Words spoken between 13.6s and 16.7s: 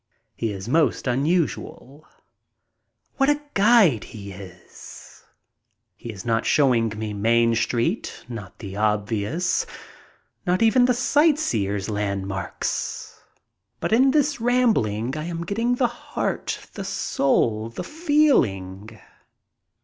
but in this rambling I am getting the heart,